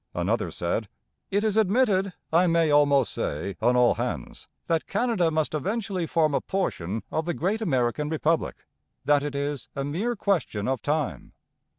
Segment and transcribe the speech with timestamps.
[0.15, 0.89] Another said:
[1.29, 6.33] 'It is admitted, I may almost say, on all hands, that Canada must eventually form
[6.33, 8.65] a portion of the Great American Republic
[9.05, 11.33] that it is a mere question of time.'